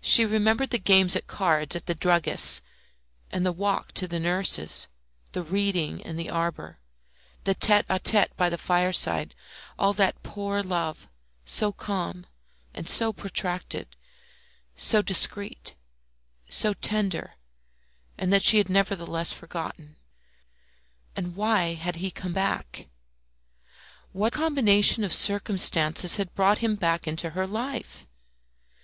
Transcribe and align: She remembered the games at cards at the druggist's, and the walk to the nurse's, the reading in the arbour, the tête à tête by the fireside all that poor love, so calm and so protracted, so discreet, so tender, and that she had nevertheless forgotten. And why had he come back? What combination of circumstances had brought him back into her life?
She 0.00 0.24
remembered 0.24 0.70
the 0.70 0.78
games 0.78 1.16
at 1.16 1.26
cards 1.26 1.74
at 1.74 1.86
the 1.86 1.96
druggist's, 1.96 2.62
and 3.32 3.44
the 3.44 3.50
walk 3.50 3.90
to 3.94 4.06
the 4.06 4.20
nurse's, 4.20 4.86
the 5.32 5.42
reading 5.42 5.98
in 5.98 6.16
the 6.16 6.30
arbour, 6.30 6.78
the 7.42 7.52
tête 7.56 7.82
à 7.88 7.98
tête 7.98 8.36
by 8.36 8.48
the 8.48 8.56
fireside 8.56 9.34
all 9.76 9.92
that 9.94 10.22
poor 10.22 10.62
love, 10.62 11.08
so 11.44 11.72
calm 11.72 12.24
and 12.72 12.88
so 12.88 13.12
protracted, 13.12 13.96
so 14.76 15.02
discreet, 15.02 15.74
so 16.48 16.72
tender, 16.72 17.32
and 18.16 18.32
that 18.32 18.44
she 18.44 18.58
had 18.58 18.68
nevertheless 18.70 19.32
forgotten. 19.32 19.96
And 21.16 21.34
why 21.34 21.74
had 21.74 21.96
he 21.96 22.12
come 22.12 22.32
back? 22.32 22.86
What 24.12 24.32
combination 24.34 25.02
of 25.02 25.12
circumstances 25.12 26.14
had 26.14 26.32
brought 26.32 26.58
him 26.58 26.76
back 26.76 27.08
into 27.08 27.30
her 27.30 27.48
life? 27.48 28.06